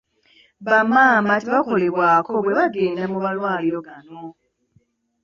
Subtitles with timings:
[0.65, 4.23] Bamaama tebakolebwako bwe bagenda mu malwaliro gano.